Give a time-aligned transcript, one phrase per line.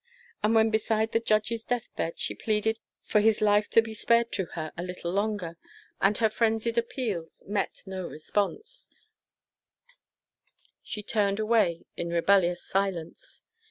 [0.41, 4.31] But when beside the judge's death bed she pleaded for his life to be spared
[4.31, 5.59] to her a little longer,
[6.01, 8.89] and her frenzied appeals met no response,
[10.81, 13.43] she turned away in rebellious silence.